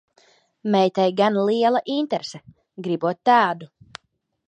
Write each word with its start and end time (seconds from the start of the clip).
Meitai 0.75 1.05
gan 1.19 1.37
liela 1.51 1.83
interese, 1.99 2.43
gribot 2.89 3.25
tādu. 3.31 3.73